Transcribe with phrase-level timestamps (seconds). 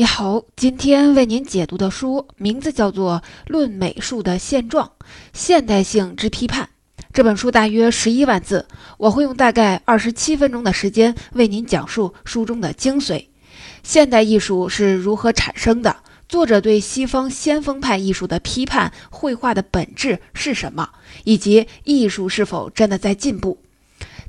[0.00, 4.92] 你好，今天为您解读的书名字叫做《论美术的现状：
[5.34, 6.70] 现代性之批判》。
[7.12, 8.66] 这本书大约十一万字，
[8.96, 13.26] 我会用大概二十七分钟的时间为您讲述书中的精髓。
[13.82, 15.94] 现代艺术是如何产生的？
[16.30, 20.88] 作者对西方先锋派艺术的批判，绘画的本质是什么？
[21.24, 23.58] 以及艺术是否真的在进步？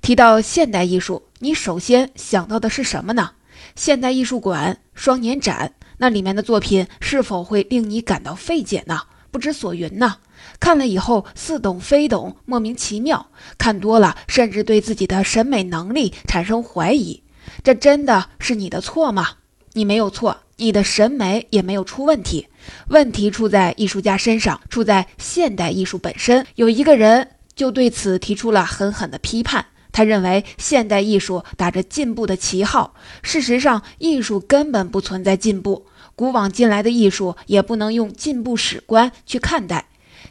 [0.01, 3.31] 提到现代艺术，你首先想到的是什么呢？
[3.75, 9.02] 现代艺术馆双年展，那里面的作品是否会令你感到费解呢？
[9.31, 10.17] 不知所云呢？
[10.59, 13.27] 看了以后似懂非懂，莫名其妙。
[13.57, 17.23] 看多了，甚至对自己的审美能力产生怀疑。
[17.63, 19.30] 这真的是你的错吗？
[19.73, 22.47] 你没有错，你的审美也没有出问题。
[22.89, 26.45] 问题出在艺术家身上，出在现代艺术本身。
[26.55, 29.66] 有一个人就对此提出了狠狠的批判。
[29.91, 35.86] 他认为现代艺术打着进步的旗号，事实上，艺术根本不存在进步。
[36.16, 39.88] 古往今来的艺术也不能用进步史观去看待。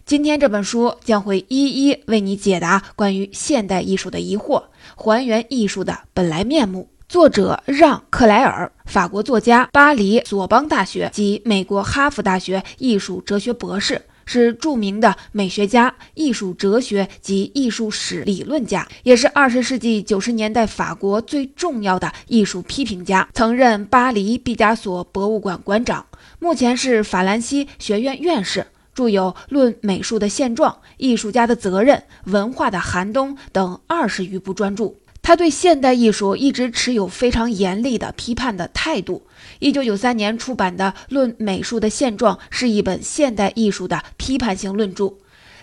[0.06, 4.62] 今天这本书将会一一为你解答关于现代艺术的疑惑，
[4.96, 6.88] 还原艺术的本来面目。
[7.08, 14.00] 作者让·克莱尔，法国作家，巴黎索邦大学及美国哈佛大学艺术哲学博士。
[14.32, 23.28] 是著名的美学家、艺术哲学及艺术史理论家，也是二十世纪九十年代法国最重要的艺术批评家。
[23.34, 26.06] 曾任巴黎毕加索博物馆馆长，
[26.38, 28.64] 目前是法兰西学院院士，
[28.94, 31.96] 著有《论美术的现状》《艺术家的责任》
[32.32, 34.94] 《文化的寒冬》等二十余部专著。
[35.22, 39.22] 他对现代艺术一直持有非常严厉的批判的态度。
[39.58, 45.14] 一九九三年出版的《论美术的现状》是一本现代艺术的批判性论著。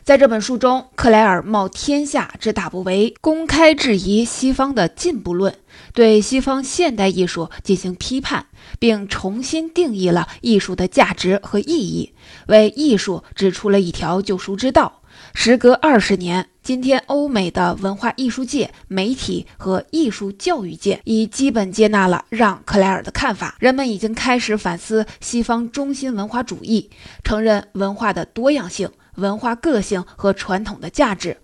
[0.03, 5.53] 在这本书中，克莱尔冒天下之大不韪，公开质疑西方的进步论，
[5.93, 8.45] 对西方现代艺术进行批判，
[8.79, 12.13] 并重新定义了艺术的价值和意义，
[12.47, 14.96] 为艺术指出了一条救赎之道。
[15.39, 23.55] 时隔二十年，今天欧美的文化艺术界、媒体和艺术教育界已基本接纳了让·克莱尔的看法。
[23.59, 26.89] 人们已经开始反思西方中心文化主义，
[27.23, 31.37] 承认文化的多样性、文化个性和传统的价值。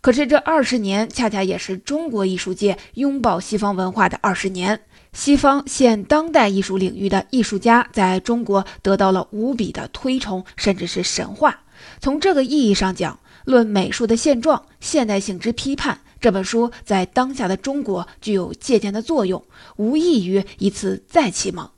[0.00, 4.80] 可是，这二十年恰恰也是中国艺术界拥抱西方文化的二十年。
[5.12, 11.58] 西方现当代艺术领域的艺术家在中国得到了无比的推崇，甚至是神话。
[11.98, 13.14] 从这个意义上讲，
[13.44, 19.42] 《论美术的现状：现代性之批判》这本书在当下的中国具有借鉴的作用，
[19.76, 21.68] 无异于一次再启蒙。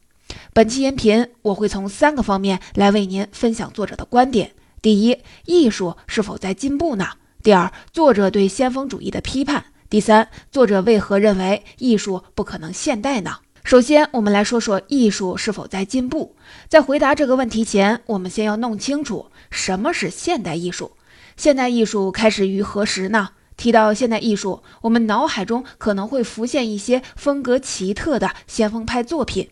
[0.53, 7.07] 本期音频我会从三个方面来为您分享作者的观点：第一，艺术是否在进步呢？
[7.43, 13.37] 第二，作者对先锋主义的批判；第三，作者为何认为艺术不可能现代呢？
[13.65, 16.35] 首先，我们来说说艺术是否在进步。
[16.69, 20.93] 在回答这个问题前，我们先要弄清楚什么是现代艺术。
[21.37, 23.31] 现代艺术开始于何时呢？
[23.57, 29.49] 提到现代艺术，我们脑海中可能会浮现一些风格奇特的先锋派作品，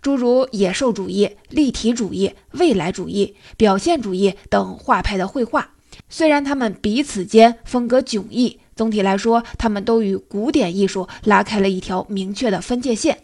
[0.00, 5.72] 诸如野兽主义、立体主义、未来主义、表现主义等画派的绘画。
[6.08, 13.18] 虽然他们彼此间风格迥异，总体来说，他们都与古典艺术拉开了一条明确的分界线。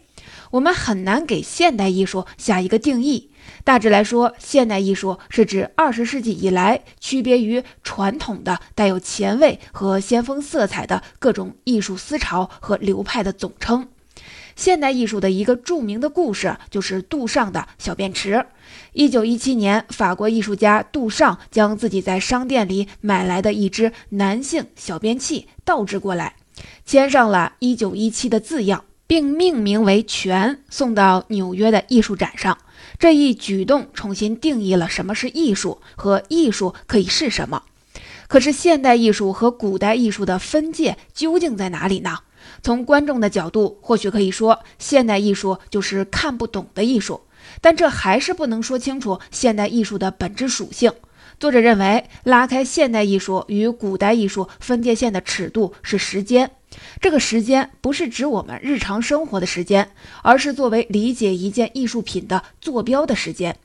[0.51, 3.31] 我们很难给现代艺术下一个定义。
[3.63, 13.87] 大致来说，现代艺术是指二十世纪以来区别于传统的、带有前卫和先锋色彩的各种艺术思潮和流派的总称。
[14.55, 18.43] 现代艺术的一个著名的故事就是杜尚的小便池。
[18.93, 26.35] 一九一七年，法国艺术家杜尚将自己在商店里买来的一只男性小便器倒置过来，
[26.85, 28.85] 签上了“一九一七”的字样。
[29.07, 32.57] 并命名为“泉”，送到纽约的艺术展上。
[32.99, 37.63] 这一举动重新定义了什么是艺术和艺术可以是什么。
[38.27, 42.19] 可是，现代艺术和古代艺术的分界究竟在哪里呢？
[42.61, 47.21] 从观众的角度，或许可以说现代艺术就是看不懂的艺术，
[47.61, 50.91] 但这还是不能说清楚现代艺术的本质属性。
[51.39, 56.49] 作者认为，拉开现代艺术与古代艺术分界线的尺度是时间。
[56.99, 59.91] 这个时间不是指我们日常生活的时间，
[60.23, 63.55] 而是作为理解一件艺术品的坐标的时间。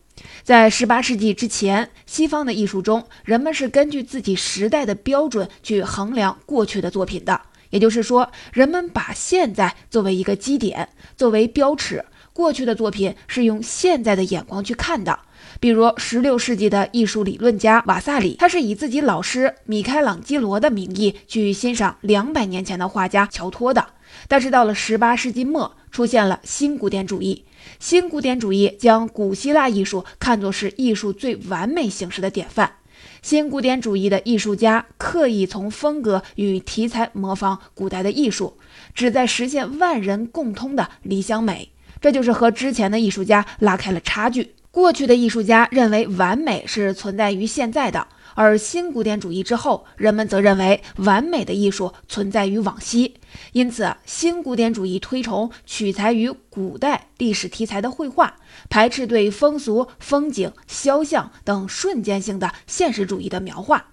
[0.43, 7.41] 在18世纪之前，西方的艺术中，人们是根据自己时代的标准去衡量过去的作品的。
[7.71, 12.05] 也就是说，人们把现在作为一个基点，作为标尺，
[12.35, 15.19] 过去的作品是用现在的眼光去看的。
[15.63, 23.87] 比如，十六世纪的艺术理论家瓦萨里，他是以自己老师米开朗基罗的名义去欣赏两百年前的画家乔托的。
[24.27, 27.45] 但是到了十八世纪末，出现了新古典主义。
[27.79, 32.79] 新古典主义将古希腊艺术看作是艺术最完美形式的典范。
[33.23, 38.59] 新古典主义的艺术家刻意从风格与题材模仿古代的艺术，
[38.97, 41.71] 旨在实现万人共通的理想美。
[42.01, 44.55] 这就是和之前的艺术家拉开了差距。
[44.73, 48.09] 过去的艺术家认为完美是存在于现在的。
[48.35, 53.15] 而新古典主义之后，人们则认为完美的艺术存在于往昔，
[53.53, 58.35] 因此新古典主义推崇取材于古代历史题材的绘画，
[58.71, 63.92] 排斥对风俗、风景、肖像等瞬间性的现实主义的描画。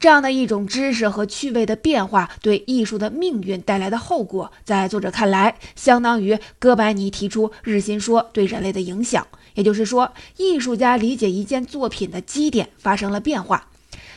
[0.00, 9.26] 这样的一种知识和趣味的变化对艺术的命运带来的后果，在作者看来，相当于哥白尼提出日心说对人类的影响。
[9.54, 13.66] 也就是说，艺术家理解一件作品的基点发生了变化。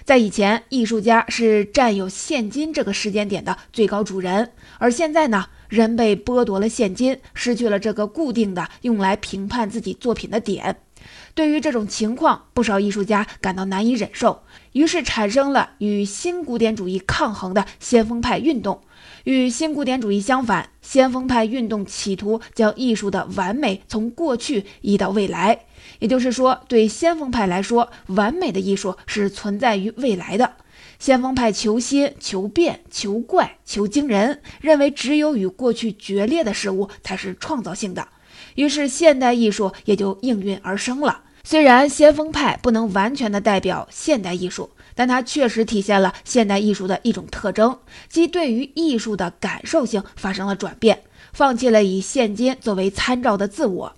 [0.04, 10.78] 在以前，艺术家是占有现今这个时间点的最高主人，而现在呢，人被剥夺了现金，失去了这个固定的用来评判自己作品的点。
[11.34, 14.44] 对于这种情况，不少艺术家感到难以忍受，
[14.74, 18.82] 于是产生了与新古典主义抗衡的先锋派运动。
[19.24, 25.66] 与新古典主义相反，先锋派运动企图将艺术的完美从过去移到未来。
[26.00, 30.54] 也就是说，对先锋派来说，完美的艺术是存在于未来的。
[30.98, 38.08] 先锋派求新、求变、求怪、求惊人，认为只有与过去决裂的事物才是创造性的。
[38.56, 41.22] 于是，现代艺术也就应运而生了。
[41.44, 51.02] 虽然先锋派不能完全的代表现代艺术，但它确实体现了现代艺术的一种特征，即对于艺术的感受性发生了转变，
[51.34, 53.94] 放弃了以现今作为参照的自我。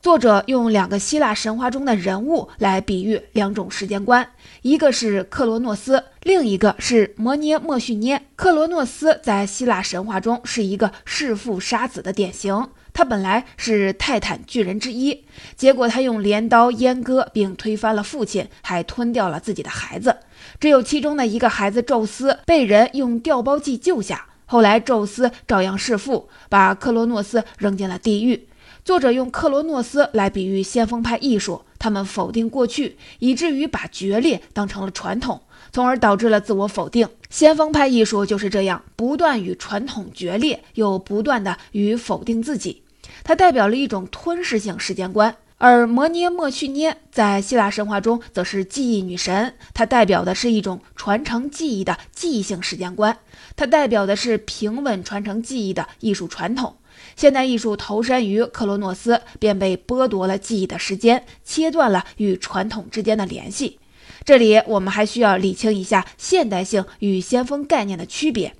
[0.00, 4.26] 作者用两个希腊神话中的人物来比喻两种时间观，
[4.62, 8.22] 一个是克罗诺斯，另一个是摩涅莫绪涅。
[8.36, 12.68] 克罗诺斯在希腊神话中是一个弑父杀子的典型，
[12.98, 15.24] 他本来是泰坦巨人之一，
[15.54, 20.16] 结果他用镰刀阉割并推翻了父亲，还吞掉了自己的孩子，
[20.58, 24.26] 只有其中的一个孩子宙斯被人用调包计救下。
[24.46, 28.48] 后来宙斯照样弑父，把克罗诺斯扔进了地狱。
[28.84, 35.40] 作者用克罗诺斯来比喻先锋派艺术，他们否定过去，以至于把决裂当成了传统，
[35.70, 37.08] 从而导致了自我否定。
[37.30, 42.82] 先锋派艺术就是这样，不断与传统决裂，又不断的与否定自己。
[43.24, 45.36] 它代表了一种吞噬性时间观。
[45.60, 53.18] 而摩涅莫绪涅在希腊神话中则是记忆女神，它代表的是一种传承记忆的记忆性时间观，
[53.56, 56.76] 它代表的是平稳传承记忆的艺术传统。
[57.16, 63.80] 现代艺术投身于克罗诺斯，便被剥夺了记忆的时间，切断了与传统之间的联系。
[64.24, 68.54] 这里我们还需要理清一下现代性与先锋概念的区别。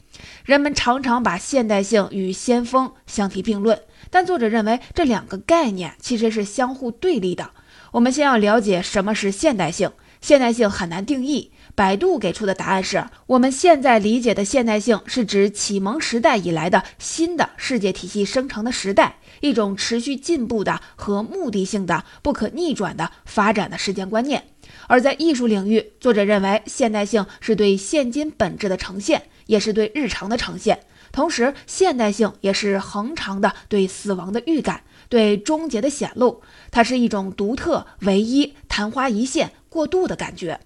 [0.45, 3.79] 人们常常把现代性与先锋相提并论，
[4.10, 7.50] 但作者认为这两个概念其实是相互对立的。
[7.93, 9.90] 我们先要了解什么是现代性。
[10.20, 11.52] 现代性很难定义。
[11.76, 24.43] 百度给出的答案是：我们现在理解的现代性是指启蒙时代以来的新的世界体系生成的时代，一种持续进步的和目的性的、不可逆转的发展的时间观念。
[24.88, 30.81] 而在艺术领域，作者认为现代性是对现今本质的呈现，也是对日常的呈现。
[31.12, 36.43] 同时，现代性也是恒长的对死亡的预感，对终结的显露。
[36.70, 40.61] 它是一种独特、唯一、昙花一现、过渡的感觉。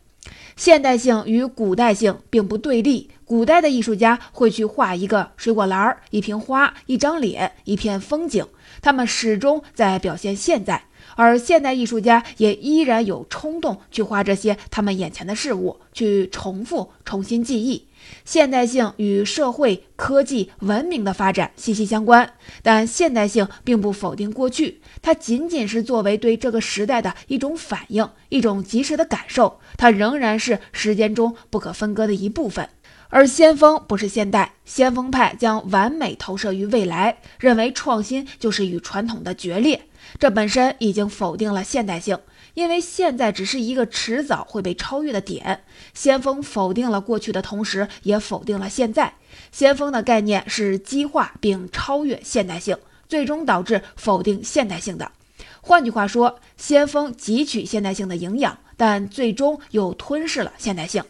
[0.57, 3.11] 现代性与古代性并不对立。
[3.25, 8.47] 古代的艺术家会去画一个水果篮、一瓶花、一张脸、一片风景，
[8.83, 10.83] 他们始终在表现现在；
[11.17, 17.87] 而现代艺术家也依然有冲动去画这些他们眼前的事物，去重复、重新记忆。
[18.25, 32.69] 现代性与社会、科技、文明的发展息息相关，但现代性并不否定过去，它仅仅是作为对这个时代的一种反应，一种及时的感受，它仍然是时间中不可分割的一部分。
[33.09, 39.83] 而先锋不是现代，先锋派将完美投射于未来，认为创新就是与传统的决裂，
[40.19, 42.19] 这本身已经否定了现代性。
[42.55, 49.15] 因为现在只是一个迟早会被超越的点，先锋否定了过去的同时，也否定了现在。
[49.51, 52.77] 先锋的概念是激化并超越现代性，
[53.09, 55.11] 最终导致否定现代性的。
[55.61, 61.03] 换句话说，先锋汲取现代性的营养，但最终又吞噬了现代性。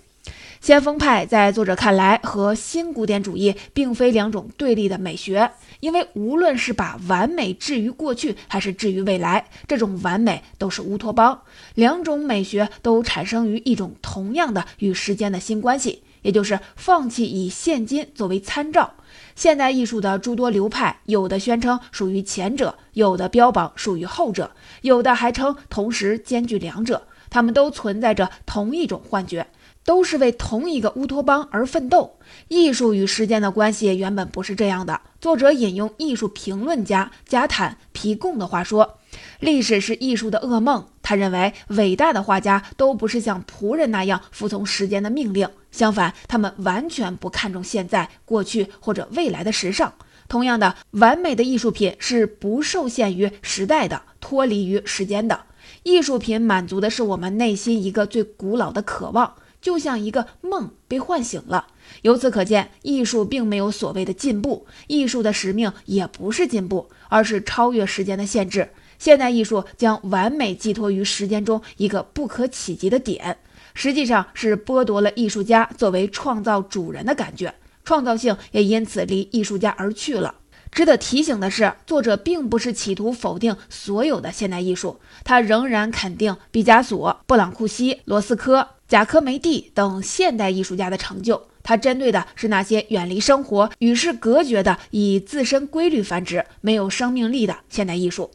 [0.63, 5.51] 先锋派在作者看来和新古典主义并非两种对立的美学，
[5.81, 11.43] 因为无论是把完美置于过去还是置于未来，这种完美都是乌托邦。
[11.75, 18.95] 两种美学都产生于一种同样的与时间的新关系，也就是放弃以现今作为参照。
[19.35, 24.53] 现代艺术的诸多流派，有的宣称属于前者，有的标榜属于后者，
[24.83, 27.09] 有的还称同时兼具两者。
[27.31, 29.47] 他们都存在着同一种幻觉，
[29.85, 32.19] 都是为同一个乌托邦而奋斗。
[32.49, 35.01] 艺术与时间的关系原本不是这样的。
[35.21, 38.99] 作者引用艺术评论家加坦皮贡的话说
[39.41, 49.93] ：“历史是艺术的噩梦。”他认为，伟大的画家都不是像仆人那样服从时间的命令，相反，他们完全不看重现在、过去或者未来的时尚。
[50.29, 55.41] 同样的，完美的艺术品是不受限于时代的，脱离于时间的。
[55.83, 61.69] 艺术品满足的是我们内心一个最古老的渴望，就像一个梦被唤醒了。
[62.03, 68.69] 由此可见，艺术并没有所谓的进步，艺术的使命也不是进步，而是超越时间的限制。
[68.99, 73.39] 现代艺术将完美寄托于时间中一个不可企及的点，
[73.75, 77.55] 实际上是剥夺了艺术家作为创造主人的感觉，
[77.85, 80.35] 创造性也因此离艺术家而去了。
[80.73, 91.43] 值得提醒的是，作者并不是企图否定所有的现代艺术，他仍然肯定毕加索、布朗库西、罗斯科、贾科梅蒂等现代艺术家的成就。
[91.63, 98.31] 他针对的是那些远离生活、与世隔绝的、以自身规律繁殖、没有生命力的现代艺术。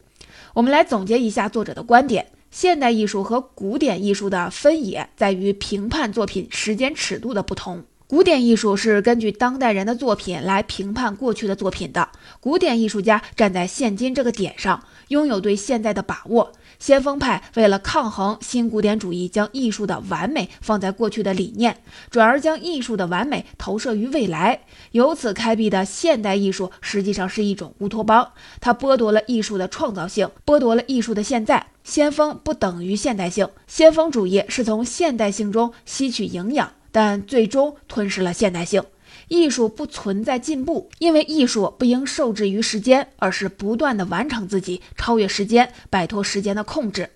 [0.54, 7.84] 我们来总结一下作者的观点：现代艺术和古典艺术的分野在于评判作品时间尺度的不同。
[8.10, 12.08] 古典艺术是根据当代人的作品来评判过去的作品的。
[12.40, 16.54] 古典艺术家站在现今这个点上，拥有对现在的把握。
[16.80, 24.62] 先锋派为了抗衡新古典主义，将艺术的完美放在过去的理念，转而将艺术的完美投射于未来。
[24.92, 31.68] 由此开辟的现代艺术实际上是一种乌托邦，它剥夺了艺术的创造性，剥夺了艺术的现在。
[31.84, 36.72] 先锋不等于现代性，先锋主义是从现代性中吸取营养。
[36.98, 38.84] 但最终吞噬了现代性。
[39.28, 47.12] 艺术不存在进步，因为艺术不应受制于时间，而是不断的完成自己，超越时间，摆脱时间的控制。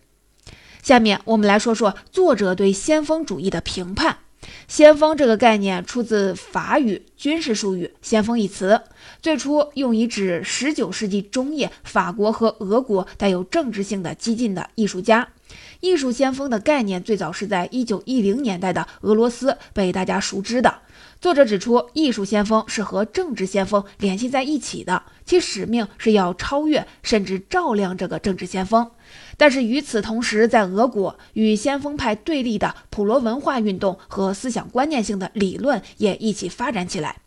[0.84, 4.20] 下面我们来说说作者对先锋主义的评判。
[4.68, 8.82] 先锋这个概念出自法语军事术语“先锋”一词，
[9.20, 15.30] 最初用以指19世纪中叶法国和俄国带有政治性的激进的艺术家。
[15.79, 20.79] 艺术先锋的概念最早是在一九一零年代的俄罗斯被大家熟知的。
[21.20, 28.89] 作者指出，艺术先锋是和政治先锋联系在一起的，其使命是要超越甚至照亮这个政治先锋。
[29.38, 37.17] 但是与此同时，在俄国与先锋派对立的普罗文化运动和思想观念性的理论也一起发展起来。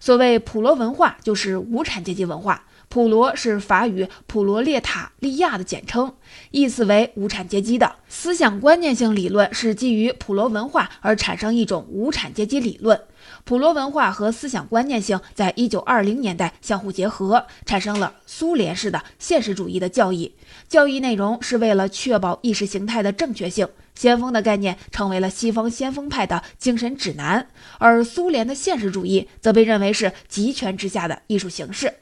[0.00, 2.64] 所谓普罗文化，就是无产阶级文化。
[2.92, 6.14] 普罗是法语普罗列塔利亚的简称，
[6.50, 13.00] 意思为无产阶级的思想观念性理论是基于普罗文化而产生一种无产阶级理论。
[13.44, 20.34] 普罗文化和思想观念性在一九二零年代相互结合，产生了苏联式的现实主义的教义。
[20.68, 23.66] 教义内容是为了确保意识形态的正确性。
[23.94, 31.94] 先锋的概念成为了西方先锋派的精神指南，而苏联的现实主义则被认为是集权之下的艺术形式。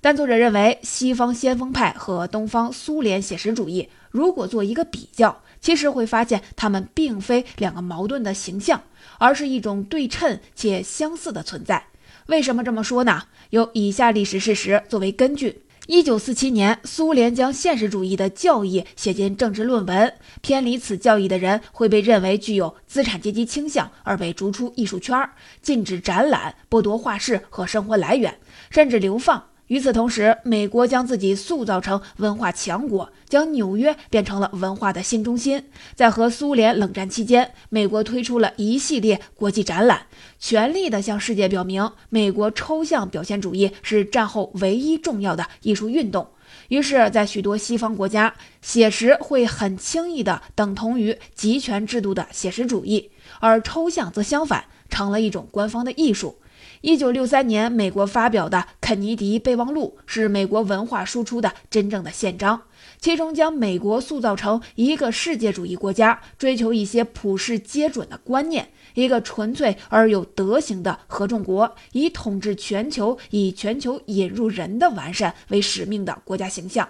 [0.00, 8.80] 但作者认为，西方先锋派和东方苏联写实主义如果做一个比较，其实会发现他们并非两个矛盾的形象，
[9.18, 11.86] 而是一种对称且相似的存在。
[12.26, 13.24] 为什么这么说呢？
[13.50, 25.18] 有以下历史事实作为根据：一九四七年，苏联将现实主义的教义写进政治论文，偏离此教义的人会被认为具有资产阶级倾向，而被逐出艺术圈，
[25.60, 28.38] 禁止展览，剥夺画室和生活来源，
[28.70, 29.42] 甚至流放。
[29.68, 35.62] 与此同时，美国将自己塑造成文化强国，将纽约变成了文化的新中心。
[35.94, 40.06] 在和苏联冷战期间，美国推出了一系列国际展览，
[40.38, 46.26] 全力地向世界表明，美国抽象表现主义是战后唯一重要的艺术运动。
[46.68, 56.38] 于是，在许多西方国家，写实会很轻易地等同于集权制度的写实主义，而抽象则相反，成了一种官方的艺术。
[56.80, 62.62] 一九六三年，美国发表的肯尼迪备忘录是美国文化输出的真正的宪章，
[63.00, 76.88] 其中将美国塑造成一个世界主义国家，追求一些普世皆准的观念，一个纯粹而有德行的合众国，以统治全球、以全球引入人的完善为使命的国家形象。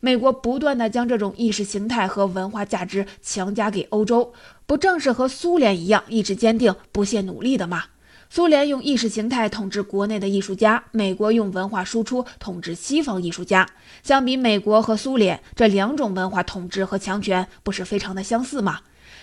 [0.00, 4.34] 美国不断地将这种意识形态和文化价值强加给欧洲，
[4.66, 7.84] 不正是和苏联一样意志坚定、不懈努力的吗？
[8.32, 13.66] 苏联用意识形态统治国内的艺术家，美国用文化输出统治西方艺术家。
[14.04, 18.82] 相比美国和苏联这两种文化统治和强权，不是非常的相似吗？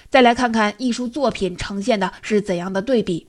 [0.10, 3.26] 再来看看艺术作品呈现的是怎样的对比。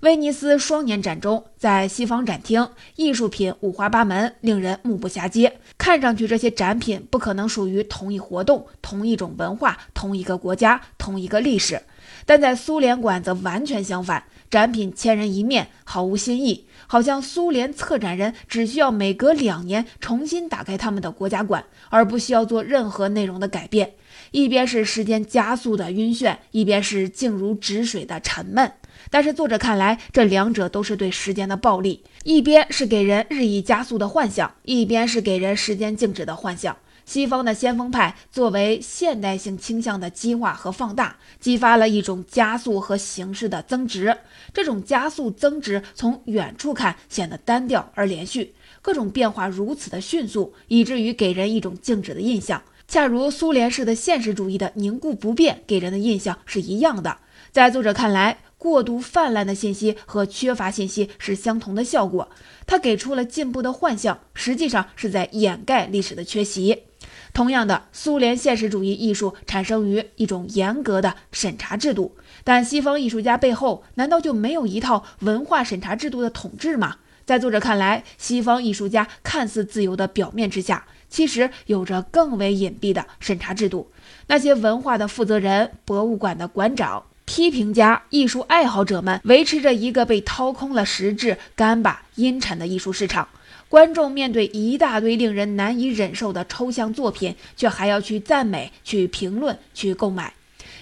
[0.00, 5.60] 威尼斯双年展中，在西方展厅，艺术品五花八门，令人目不暇接。
[5.78, 11.80] 看上去这些展品不可能属于同一活动、同一种文化、同一个国家、同一个历史，
[12.26, 23.94] 但在苏联馆则完全相反，展品千人一面，毫无新意，好像苏联策展人只需要每隔两年重新打开他们的国家馆，而不需要做任何内容的改变。
[24.32, 28.72] 一边是时间加速的晕眩，一边是静如止水的沉闷。
[29.08, 32.04] 但是作者看来，这两者都是对时间的暴力。
[32.22, 36.76] 一边是给人日益加速的幻想，一边是给人时间静止的幻想。
[37.10, 44.16] 西方的先锋派作为现代性倾向的激化和放大，激发了一种加速和形式的增值。
[44.54, 52.62] 这种加速增值从远处看显得单调而连续，各种变化如此的迅速，以至于给人一种静止的印象。
[52.86, 57.16] 恰如苏联式的现实主义的凝固不变给人的印象是一样的。
[57.50, 62.28] 在作者看来，过度泛滥的信息和缺乏信息是相同的效果。
[62.68, 66.84] 他给出了进步的幻象，实际上是在掩盖历史的缺席。
[67.32, 76.96] 同样的，苏联现实主义艺术产生于一种严格的审查制度，但西方艺术家背后难道就没有一套文化审查制度的统治吗？
[77.24, 80.84] 在作者看来，西方艺术家看似自由的表面之下。
[81.08, 83.90] 其实有着更为隐蔽的审查制度。
[84.28, 93.26] 那些文化的负责人、博物馆的馆长、批评家、艺术爱好者们，维持着一个被掏空了实质、干巴、阴沉的艺术市场。
[93.70, 100.34] 观众面对一大堆令人难以忍受的抽象作品，却还要去赞美、去评论、去购买。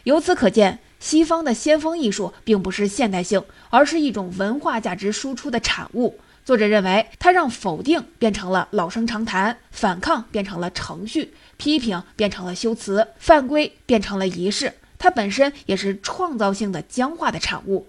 [0.05, 6.19] 由此可见，西方的先锋艺术并不是现代性，而是一种文化价值输出的产物。
[6.47, 14.73] 作者认为，它让否定变成了老生常谈，反抗变成了程序，批评变成了修辞，犯规变成了仪式。
[14.97, 17.87] 它本身也是创造性的僵化的产物。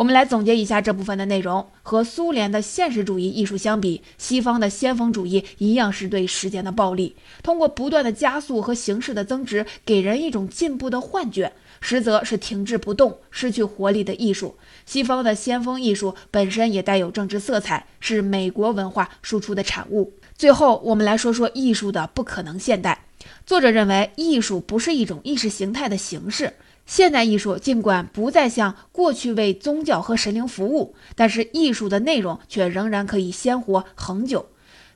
[0.00, 11.52] 我们来总结一下这部分的内容：和苏联的现实主义艺术相比，西方的先锋主义一样是对时间的暴力，通过不断的加速和形式的增值，给人一种进步的幻觉。
[11.82, 14.56] 实则是停滞不动、失去活力的艺术。
[14.86, 20.14] 西方的先锋艺术本身也带有政治色彩，是美国文化输出的产物。
[20.34, 23.04] 最后，我们来说说艺术的不可能现代。
[23.44, 26.54] 作者认为，艺术不是一种意识形态的形式。
[26.90, 34.48] 现代艺术尽管不再像过去为宗教和神灵服务，但是艺术的内容却仍然可以鲜活恒久。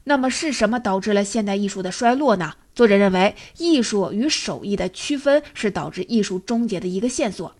[0.02, 2.54] 那么，是什么导致了现代艺术的衰落呢？
[2.74, 7.54] 作者认为，艺术与手艺的区分是导致艺术终结的一个线索。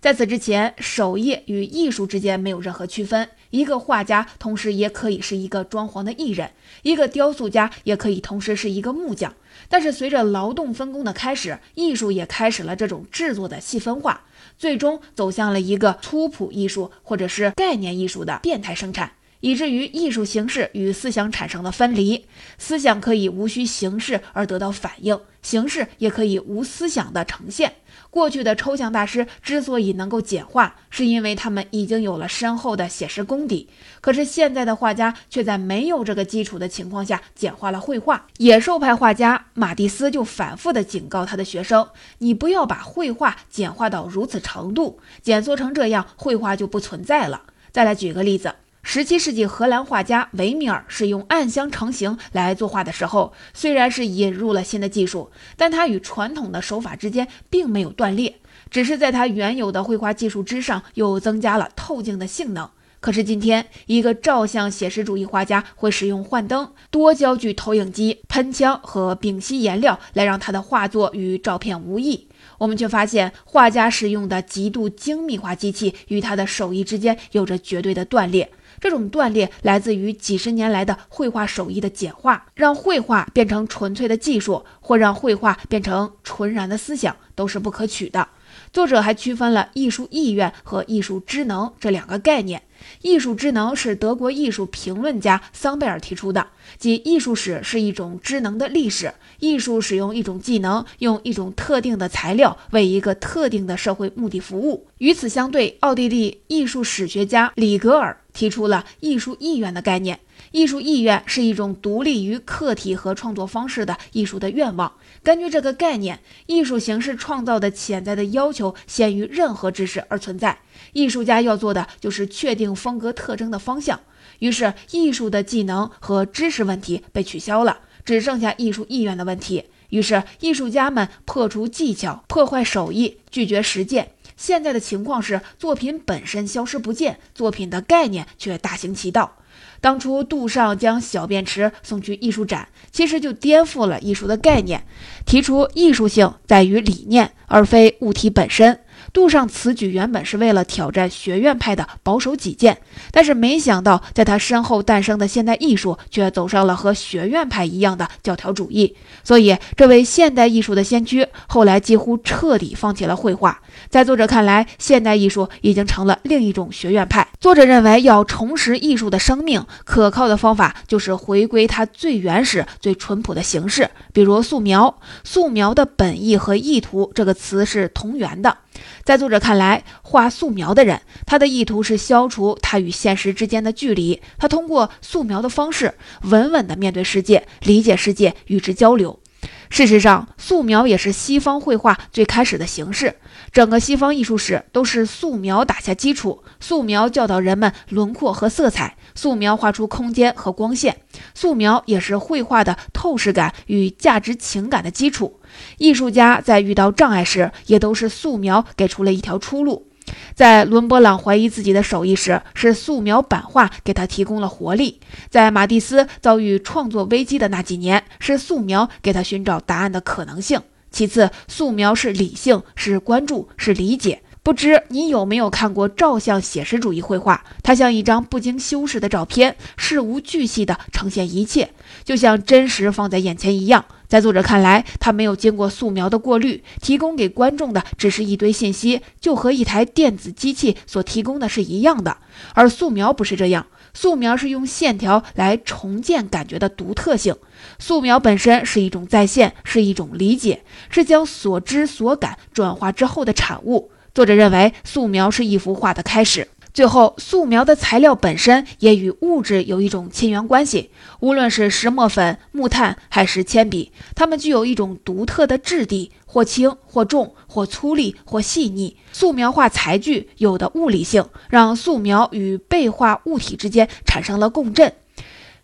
[0.00, 3.28] 在此之前，手艺与艺术之间没有任何区分。
[3.50, 6.50] 一个画家同时也可以是一个装潢的艺人，
[6.82, 9.34] 一个雕塑家也可以同时是一个木匠。
[9.74, 14.20] 但是，随着劳动分工的开始，艺术也开始了这种制作的细分化，
[14.56, 19.10] 最终走向了一个粗朴艺术或者是概念艺术的变态生产。
[19.44, 22.24] 以至于艺术形式与思想产生了分离，
[22.56, 27.74] 思想可以无需形式而得到反应，形式也可以无思想的呈现。
[28.08, 33.68] 过去的抽象大师之所以能够简化，是因为他们已经有了深厚的写实功底。
[34.00, 38.26] 可是现在的画家却在没有这个基础的情况下简化了绘画。
[38.38, 41.86] 野兽派画家马蒂斯就反复地警告他的学生
[42.20, 48.54] ：“你不要把绘画简化到如此程度，简缩成这样，绘画就不存在了。”再来举个例子。
[48.86, 58.36] 十七世纪荷兰画家维米尔使用暗箱成型来作画的时候，虽然是引入了新的技术，但他与传统的手法之间并没有断裂，
[58.70, 62.68] 只是在他原有的绘画技术之上又增加了透镜的性能。
[63.00, 72.28] 可是今天，一个照相写实主义画家会使用幻灯、多焦距投影机、喷枪和丙烯颜料来让他的画作与照片无异。
[72.58, 78.50] 我们却发现，画家使用的极度精密化机器与他的手艺之间有着绝对的断裂。
[78.80, 88.28] 这种断裂来自于几十年来的绘画手艺的简化，让绘画变成纯粹的技术，或让绘画变成纯然的思想，都是不可取的。
[88.72, 92.62] 作者还区分了艺术意愿和艺术知能这两个概念。
[93.00, 96.46] 艺术知能是德国艺术评论家桑贝尔提出的，
[96.78, 99.12] 即艺术史是一种知能的历史。
[99.40, 104.86] 艺术使用一种技能，用一种特定的材料，为一个特定的社会目的服务。
[104.98, 110.20] 与此相对，奥地利艺术史学家里格尔提出了艺术意愿的概念。
[110.50, 114.92] 艺术意愿是一种独立于客体和创作方式的艺术的愿望。
[115.22, 120.58] 根据这个概念，艺术形式创造的潜在的要求先于任何知识而存在。
[120.92, 123.98] 艺术家要做的就是确定风格特征的方向。
[124.40, 129.64] 于是，艺术的技能和知识问题被取消了，只剩下艺术意愿的问题。
[129.90, 134.13] 于是，艺术家们破除技巧，破坏手艺，拒绝实践。
[134.36, 139.36] 现在的情况是，作品本身消失不见，作品的概念却大行其道。
[139.80, 144.84] 当初杜尚将小便池送去艺术展，其实就颠覆了艺术的概念，
[145.24, 148.80] 提出艺术性在于理念，而非物体本身。
[149.14, 152.76] 杜尚此举原本是为了挑战学院派的保守己见，
[153.12, 158.96] 但是没想到在他身后诞生的现代艺术却走上了和学院派一样的教条主义。
[159.22, 163.62] 所以，这位现代艺术的先驱后来几乎彻底放弃了绘画。
[163.88, 167.24] 在作者看来，现代艺术已经成了另一种学院派。
[167.38, 174.98] 作者认为，要重拾艺术的生命，可靠的方法就是回归它最原始、最淳朴的形式，比如素描。
[175.22, 178.58] 素描的本意和意图这个词是同源的。
[179.04, 184.20] 在作者看来，画素描的人，他的意图是消除他与现实之间的距离。
[184.38, 189.20] 他通过素描的方式，稳稳地面对世界，理解世界，与之交流。
[189.68, 193.16] 事实上，素描也是西方绘画最开始的形式。
[193.52, 196.42] 整个西方艺术史都是素描打下基础。
[196.60, 200.96] 素描教导人们轮廓和色彩，素描画出空间和光线。
[201.34, 205.40] 素描也是绘画的透视感与价值情感的基础。
[205.78, 209.86] 艺术家在遇到障碍时，也都是素描给出了一条出路。
[210.34, 214.98] 在伦勃朗怀疑自己的手艺时，是素描版画给他提供了活力；
[215.30, 220.60] 在马蒂斯遭遇创作危机的那几年，是素描给他寻找答案的可能性。
[220.90, 224.22] 其次，素描是理性，是关注，是理解。
[224.44, 227.42] 不知你有没有看过照相写实主义绘画？
[227.62, 231.70] 它像一张不经修饰的照片，事无巨细地呈现一切，
[232.04, 233.86] 就像真实放在眼前一样。
[234.06, 242.18] 在作者看来，他没有经过素描的过滤，提供给观众的只是一堆信息，就和一台电子机器所提供的是一样的。
[242.52, 247.34] 而素描不是这样，素描是用线条来重建感觉的独特性。
[247.78, 253.90] 素描本身是一种再现，是一种理解，是将所知所感转化之后的产物。
[254.14, 256.46] 作者认为，素描是一幅画的开始。
[256.72, 260.92] 最后，素描的材料本身也与物质有一种亲缘关系。
[261.18, 268.96] 无论是石墨粉、木炭还是铅笔，它们具有一种独特的质地，或轻或重，或粗粝或细腻。
[269.12, 274.92] 素描画材具有的物理性，让素描与被画物体之间产生了共振。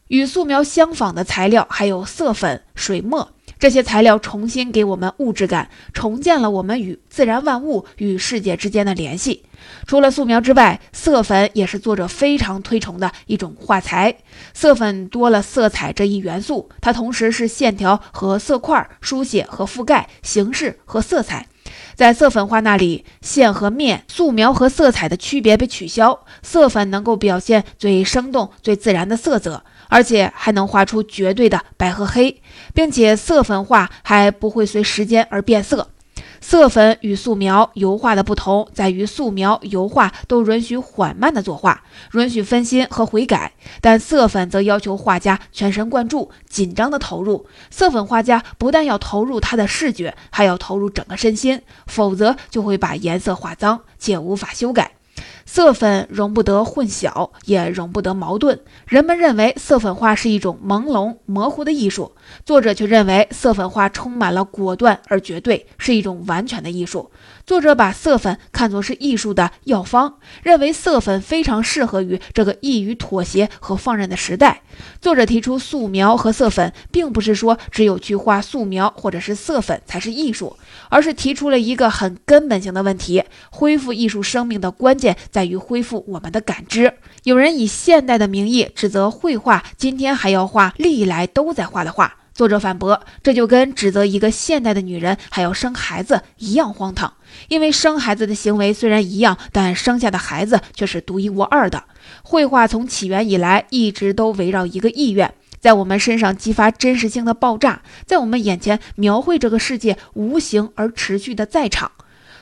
[0.09, 3.31] 与素描相仿的材料还有色粉、水墨。
[3.61, 9.45] 这些材料重新给我们物质感，重建了我们与自然万物与世界之间的联系。
[9.87, 14.17] 除了素描之外，色粉也是作者非常推崇的一种画材。
[14.55, 21.47] 色粉多了色彩这一元素，它同时是线条和色块、书写和覆盖、形式和色彩。
[21.95, 29.63] 在色粉画那里，线和面、素描和色彩的区别被取消，色粉能够表现最生动、最自然的色泽。
[29.91, 32.41] 而且还能画出绝对的白和黑，
[32.73, 35.91] 并且色粉画还不会随时间而变色。
[36.43, 41.83] 色粉与素描、油画的不同在于，素描、油画都允许缓慢的作画，
[42.15, 47.47] 允许分心和悔改，但色粉则要求画家全神贯注、紧张的投入。
[47.69, 54.93] 色粉画家不但要投入他的视觉，还要投入整个身心，否则就会把颜色画脏，且无法修改。
[55.53, 58.61] 色粉容不得混淆，也容不得矛盾。
[58.87, 62.13] 人们认为色粉画是一种朦胧模糊的艺术，
[62.47, 67.11] 作者却认为色粉画充满了果断而绝对，是一种完全的艺术。
[67.51, 74.63] 作者把色粉看作是艺术的药方，认为色粉非常适合于这个易于妥协和放任的时代。
[75.01, 80.57] 作者提出素描和色粉，并不是说只有去画素描或者是色粉才是艺术，
[80.91, 86.95] 而是提出了一个很根本性的问题：恢复艺术生命的关键在于恢复我们的感知。
[87.25, 92.20] 有人以现代的名义指责绘画今天还要画历来都在画的画。
[92.41, 97.13] 作者反驳，这就跟指责一个现代的女人还要生孩子一样荒唐。
[97.49, 101.85] 因为生孩子的行为虽然一样，但生下的孩子却是独一无二的。
[102.23, 111.93] 绘画从起源以来一直都围绕一个意愿，在我们身上激发真实性的爆炸，在我们眼前描绘这个世界无形而持续的在场。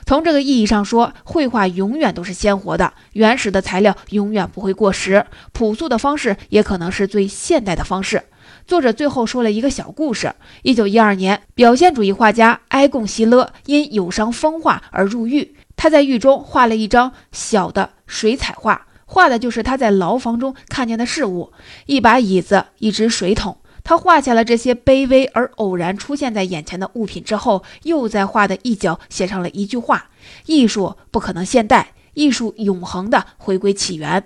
[0.05, 8.23] 从这个意义上说，绘画永远都是鲜活的，原始的材料永远不会过时，朴素的方式也可能是最现代的方式。
[8.69, 15.55] 作者最后说了一个小故事：一九一二年，表现主义画家埃贡·席勒因有伤风化而入狱。
[15.75, 21.51] 他在狱中画了一张小的水彩画，画的就是他在牢房中看见的事物：
[21.87, 23.57] 一把椅子，一只水桶。
[23.83, 30.11] 他画下了这些卑微而偶然出现在眼前的物品之后，又在画的一角写上了一句话
[30.45, 34.21] ：“艺术不可能现代，艺术永恒的回归起源。”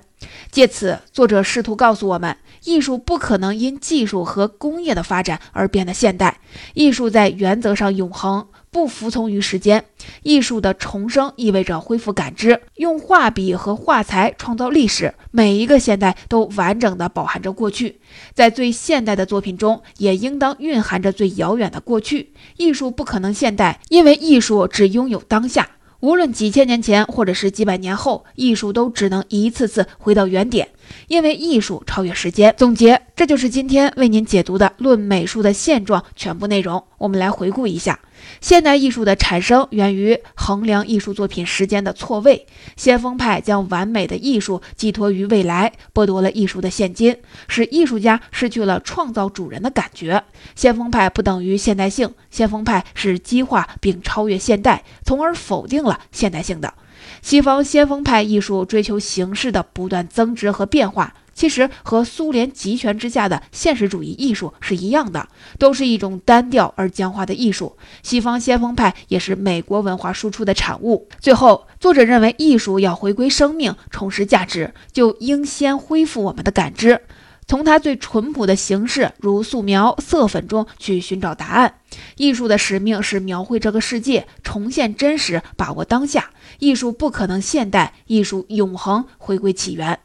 [0.50, 2.36] 借此，作者试图告诉我们。
[2.64, 6.40] 艺术不可能因技术和工业的发展而变得现代。
[6.74, 9.84] 艺术在原则上永恒，不服从于时间。
[10.22, 15.14] 艺术的重生意味着恢复感知，用画笔和画材创造历史。
[15.32, 18.00] 每一个现代都完整的饱含着过去，
[18.34, 22.32] 在最现代的作品中，也应当蕴含着最遥远的过去。
[22.56, 25.68] 艺术不可能现代，因为艺术只拥有当下。
[26.04, 30.68] 无论几千年前，或者是几百年后，艺术都只能一次次回到原点。
[31.08, 32.54] 因为艺术超越时间。
[32.58, 36.84] 总结，这就是今天为您解读的《论美术的现状》全部内容。
[36.98, 37.98] 我们来回顾一下：
[38.44, 42.46] 现代艺术的产生源于衡量艺术作品时间的错位。
[42.76, 47.16] 先锋派将完美的艺术寄托于未来，剥夺了艺术的现金，
[47.48, 50.22] 使艺术家失去了创造主人的感觉。
[50.56, 56.74] 先锋派不等于现代性，先锋派是激化并超越现代，从而否定了现代性的。
[57.22, 67.76] 西方先锋派艺术追求形式的不断增值和变化，其实和苏联集权之下的现实主义艺术是一样的，都是一种单调而僵化的艺术。
[68.02, 71.08] 西方先锋派也是美国文化输出的产物。
[71.20, 77.02] 最后，作者认为，艺术要回归生命、重拾价值，就应先恢复我们的感知。
[77.46, 81.80] 从它最淳朴的形式，如素描、色粉中去寻找答案。
[82.16, 86.30] 艺术的使命是描绘这个世界，重现真实，把握当下。
[86.60, 90.00] 艺术不可能现代，艺术永恒回归起源。